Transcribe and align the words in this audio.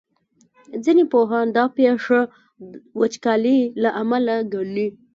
ځینې 0.83 1.03
پوهان 1.13 1.47
دا 1.57 1.65
پېښه 1.77 2.19
وچکالۍ 2.99 3.59
له 3.83 3.89
امله 4.01 4.35
ګڼي. 4.53 4.87